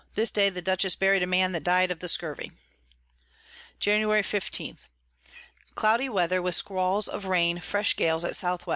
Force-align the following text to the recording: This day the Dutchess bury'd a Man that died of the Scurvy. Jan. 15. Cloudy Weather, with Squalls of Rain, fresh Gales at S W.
This 0.15 0.31
day 0.31 0.49
the 0.49 0.63
Dutchess 0.63 0.95
bury'd 0.95 1.21
a 1.21 1.27
Man 1.27 1.51
that 1.51 1.63
died 1.63 1.91
of 1.91 1.99
the 1.99 2.07
Scurvy. 2.07 2.51
Jan. 3.79 4.23
15. 4.23 4.79
Cloudy 5.75 6.09
Weather, 6.09 6.41
with 6.41 6.55
Squalls 6.55 7.07
of 7.07 7.25
Rain, 7.25 7.59
fresh 7.59 7.95
Gales 7.95 8.23
at 8.25 8.31
S 8.31 8.41
W. 8.41 8.65